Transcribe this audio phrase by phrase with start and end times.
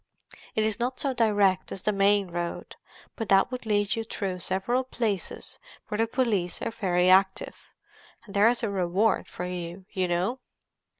[0.55, 2.75] It is not so direct as the main road,
[3.15, 8.47] but that would lead you through several places where the police are very active—and there
[8.49, 10.39] is a reward for you, you know!"